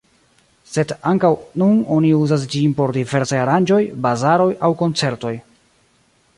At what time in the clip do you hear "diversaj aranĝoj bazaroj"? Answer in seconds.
2.97-4.51